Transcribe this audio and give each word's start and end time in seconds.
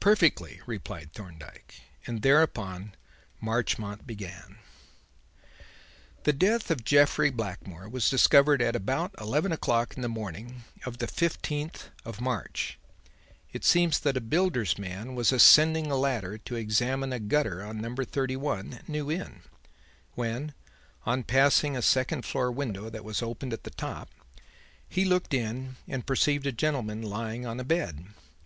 "Perfectly," 0.00 0.62
replied 0.64 1.12
Thorndyke; 1.12 1.82
and 2.06 2.22
thereupon 2.22 2.94
Marchmont 3.42 4.06
began: 4.06 4.56
"The 6.22 6.32
death 6.32 6.70
of 6.70 6.82
Jeffrey 6.82 7.28
Blackmore 7.28 7.86
was 7.86 8.08
discovered 8.08 8.62
at 8.62 8.74
about 8.74 9.14
eleven 9.20 9.52
o'clock 9.52 9.96
in 9.96 10.00
the 10.00 10.08
morning 10.08 10.64
of 10.86 10.96
the 10.96 11.06
fifteenth 11.06 11.90
of 12.06 12.22
March. 12.22 12.78
It 13.52 13.66
seems 13.66 14.00
that 14.00 14.16
a 14.16 14.22
builder's 14.22 14.78
man 14.78 15.14
was 15.14 15.30
ascending 15.30 15.90
a 15.90 15.96
ladder 15.98 16.38
to 16.38 16.56
examine 16.56 17.12
a 17.12 17.20
gutter 17.20 17.62
on 17.62 17.82
number 17.82 18.06
31, 18.06 18.78
New 18.88 19.10
Inn, 19.10 19.42
when, 20.14 20.54
on 21.04 21.22
passing 21.22 21.76
a 21.76 21.82
second 21.82 22.24
floor 22.24 22.50
window 22.50 22.88
that 22.88 23.04
was 23.04 23.20
open 23.22 23.52
at 23.52 23.64
the 23.64 23.70
top, 23.70 24.08
he 24.88 25.04
looked 25.04 25.34
in 25.34 25.76
and 25.86 26.06
perceived 26.06 26.46
a 26.46 26.50
gentleman 26.50 27.02
lying 27.02 27.44
on 27.44 27.60
a 27.60 27.64
bed. 27.64 28.06